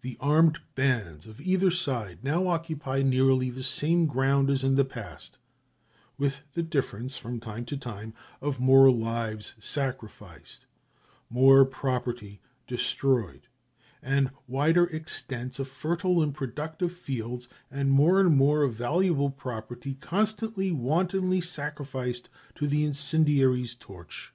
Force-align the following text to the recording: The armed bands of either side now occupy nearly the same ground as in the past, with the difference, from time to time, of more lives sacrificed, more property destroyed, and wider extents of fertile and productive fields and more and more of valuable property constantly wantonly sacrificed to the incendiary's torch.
The 0.00 0.16
armed 0.18 0.58
bands 0.74 1.24
of 1.24 1.40
either 1.40 1.70
side 1.70 2.24
now 2.24 2.48
occupy 2.48 3.02
nearly 3.02 3.48
the 3.48 3.62
same 3.62 4.06
ground 4.06 4.50
as 4.50 4.64
in 4.64 4.74
the 4.74 4.84
past, 4.84 5.38
with 6.18 6.42
the 6.54 6.64
difference, 6.64 7.16
from 7.16 7.38
time 7.38 7.64
to 7.66 7.76
time, 7.76 8.12
of 8.40 8.58
more 8.58 8.90
lives 8.90 9.54
sacrificed, 9.60 10.66
more 11.30 11.64
property 11.64 12.40
destroyed, 12.66 13.46
and 14.02 14.32
wider 14.48 14.86
extents 14.86 15.60
of 15.60 15.68
fertile 15.68 16.20
and 16.24 16.34
productive 16.34 16.90
fields 16.90 17.46
and 17.70 17.92
more 17.92 18.18
and 18.20 18.36
more 18.36 18.64
of 18.64 18.74
valuable 18.74 19.30
property 19.30 19.94
constantly 19.94 20.72
wantonly 20.72 21.40
sacrificed 21.40 22.28
to 22.56 22.66
the 22.66 22.84
incendiary's 22.84 23.76
torch. 23.76 24.34